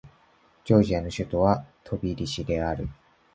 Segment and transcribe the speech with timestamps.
[0.65, 2.89] ジョージアの首都はトビリシである